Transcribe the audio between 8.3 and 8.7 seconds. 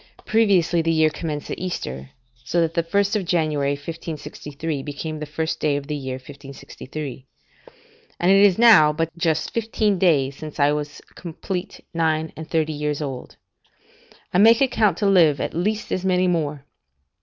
it is